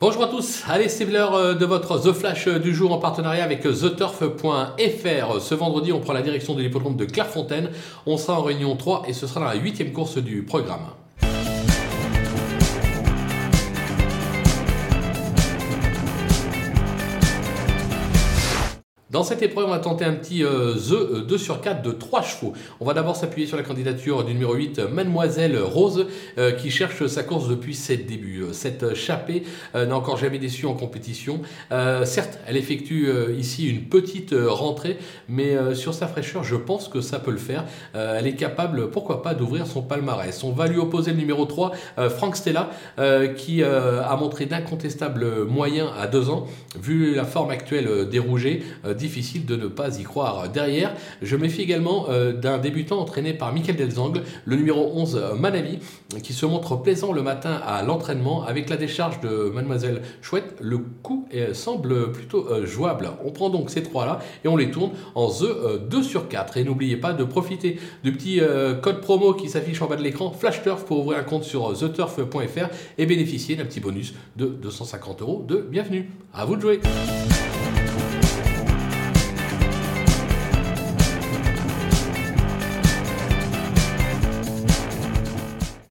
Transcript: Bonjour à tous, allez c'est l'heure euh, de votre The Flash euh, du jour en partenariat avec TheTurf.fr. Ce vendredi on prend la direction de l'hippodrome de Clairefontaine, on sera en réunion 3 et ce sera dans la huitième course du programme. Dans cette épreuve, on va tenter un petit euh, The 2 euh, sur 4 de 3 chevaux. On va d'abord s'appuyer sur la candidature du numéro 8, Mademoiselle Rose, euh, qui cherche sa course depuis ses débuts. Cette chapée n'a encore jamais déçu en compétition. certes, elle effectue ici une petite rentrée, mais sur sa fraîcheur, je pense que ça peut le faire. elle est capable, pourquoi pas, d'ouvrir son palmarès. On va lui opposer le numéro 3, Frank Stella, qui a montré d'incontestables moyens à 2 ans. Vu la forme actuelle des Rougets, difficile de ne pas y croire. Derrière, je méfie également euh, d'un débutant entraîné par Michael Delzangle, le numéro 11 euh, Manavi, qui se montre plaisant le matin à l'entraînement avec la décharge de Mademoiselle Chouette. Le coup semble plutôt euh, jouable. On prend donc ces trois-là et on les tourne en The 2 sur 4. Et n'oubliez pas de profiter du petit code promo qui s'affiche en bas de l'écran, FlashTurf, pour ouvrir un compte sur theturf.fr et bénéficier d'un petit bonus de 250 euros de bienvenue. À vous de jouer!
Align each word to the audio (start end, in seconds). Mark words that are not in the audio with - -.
Bonjour 0.00 0.24
à 0.24 0.26
tous, 0.26 0.64
allez 0.68 0.88
c'est 0.88 1.04
l'heure 1.04 1.34
euh, 1.34 1.54
de 1.54 1.64
votre 1.64 2.00
The 2.00 2.12
Flash 2.12 2.48
euh, 2.48 2.58
du 2.58 2.74
jour 2.74 2.92
en 2.92 2.98
partenariat 2.98 3.44
avec 3.44 3.62
TheTurf.fr. 3.62 5.40
Ce 5.40 5.54
vendredi 5.54 5.92
on 5.92 6.00
prend 6.00 6.12
la 6.12 6.20
direction 6.20 6.56
de 6.56 6.62
l'hippodrome 6.62 6.96
de 6.96 7.04
Clairefontaine, 7.04 7.70
on 8.04 8.16
sera 8.16 8.40
en 8.40 8.42
réunion 8.42 8.74
3 8.74 9.04
et 9.06 9.12
ce 9.12 9.28
sera 9.28 9.38
dans 9.38 9.46
la 9.46 9.54
huitième 9.54 9.92
course 9.92 10.18
du 10.18 10.42
programme. 10.42 10.86
Dans 19.14 19.22
cette 19.22 19.42
épreuve, 19.42 19.66
on 19.66 19.70
va 19.70 19.78
tenter 19.78 20.04
un 20.04 20.14
petit 20.14 20.42
euh, 20.42 20.74
The 20.74 21.24
2 21.24 21.34
euh, 21.34 21.38
sur 21.38 21.60
4 21.60 21.82
de 21.82 21.92
3 21.92 22.22
chevaux. 22.22 22.52
On 22.80 22.84
va 22.84 22.94
d'abord 22.94 23.14
s'appuyer 23.14 23.46
sur 23.46 23.56
la 23.56 23.62
candidature 23.62 24.24
du 24.24 24.32
numéro 24.32 24.54
8, 24.54 24.80
Mademoiselle 24.92 25.56
Rose, 25.56 26.06
euh, 26.36 26.50
qui 26.50 26.72
cherche 26.72 27.06
sa 27.06 27.22
course 27.22 27.48
depuis 27.48 27.76
ses 27.76 27.96
débuts. 27.96 28.42
Cette 28.50 28.96
chapée 28.96 29.44
n'a 29.74 29.96
encore 29.96 30.16
jamais 30.16 30.40
déçu 30.40 30.66
en 30.66 30.74
compétition. 30.74 31.42
certes, 32.04 32.40
elle 32.48 32.56
effectue 32.56 33.08
ici 33.38 33.68
une 33.68 33.82
petite 33.82 34.34
rentrée, 34.34 34.98
mais 35.28 35.74
sur 35.74 35.94
sa 35.94 36.08
fraîcheur, 36.08 36.42
je 36.42 36.56
pense 36.56 36.88
que 36.88 37.00
ça 37.00 37.18
peut 37.18 37.30
le 37.30 37.38
faire. 37.38 37.64
elle 37.94 38.26
est 38.26 38.34
capable, 38.34 38.90
pourquoi 38.90 39.22
pas, 39.22 39.34
d'ouvrir 39.34 39.66
son 39.66 39.82
palmarès. 39.82 40.42
On 40.42 40.52
va 40.52 40.66
lui 40.66 40.78
opposer 40.78 41.12
le 41.12 41.18
numéro 41.18 41.44
3, 41.44 41.72
Frank 42.10 42.36
Stella, 42.36 42.70
qui 43.36 43.62
a 43.62 44.16
montré 44.16 44.46
d'incontestables 44.46 45.44
moyens 45.44 45.90
à 45.98 46.06
2 46.06 46.30
ans. 46.30 46.46
Vu 46.80 47.14
la 47.14 47.24
forme 47.24 47.50
actuelle 47.50 48.08
des 48.08 48.18
Rougets, 48.18 48.62
difficile 49.04 49.44
de 49.44 49.56
ne 49.56 49.66
pas 49.66 49.98
y 49.98 50.02
croire. 50.02 50.48
Derrière, 50.48 50.94
je 51.20 51.36
méfie 51.36 51.60
également 51.60 52.06
euh, 52.08 52.32
d'un 52.32 52.56
débutant 52.56 52.98
entraîné 53.00 53.34
par 53.34 53.52
Michael 53.52 53.76
Delzangle, 53.76 54.22
le 54.46 54.56
numéro 54.56 54.92
11 54.94 55.16
euh, 55.16 55.34
Manavi, 55.34 55.78
qui 56.22 56.32
se 56.32 56.46
montre 56.46 56.76
plaisant 56.76 57.12
le 57.12 57.22
matin 57.22 57.60
à 57.66 57.82
l'entraînement 57.82 58.44
avec 58.44 58.70
la 58.70 58.78
décharge 58.78 59.20
de 59.20 59.50
Mademoiselle 59.54 60.00
Chouette. 60.22 60.56
Le 60.60 60.78
coup 60.78 61.28
semble 61.52 62.12
plutôt 62.12 62.48
euh, 62.48 62.64
jouable. 62.64 63.10
On 63.24 63.30
prend 63.30 63.50
donc 63.50 63.68
ces 63.68 63.82
trois-là 63.82 64.20
et 64.42 64.48
on 64.48 64.56
les 64.56 64.70
tourne 64.70 64.92
en 65.14 65.28
The 65.28 65.88
2 65.90 66.02
sur 66.02 66.28
4. 66.28 66.56
Et 66.56 66.64
n'oubliez 66.64 66.96
pas 66.96 67.12
de 67.12 67.24
profiter 67.24 67.78
du 68.02 68.12
petit 68.12 68.40
code 68.82 69.00
promo 69.00 69.34
qui 69.34 69.48
s'affiche 69.50 69.82
en 69.82 69.86
bas 69.86 69.96
de 69.96 70.02
l'écran, 70.02 70.32
FlashTurf, 70.32 70.84
pour 70.84 71.00
ouvrir 71.00 71.18
un 71.18 71.24
compte 71.24 71.44
sur 71.44 71.78
theturf.fr 71.78 72.68
et 72.96 73.06
bénéficier 73.06 73.56
d'un 73.56 73.64
petit 73.64 73.80
bonus 73.80 74.14
de 74.36 74.46
250 74.46 75.20
euros 75.20 75.44
de 75.46 75.56
bienvenue. 75.56 76.08
À 76.32 76.44
vous 76.44 76.56
de 76.56 76.62
jouer! 76.62 76.80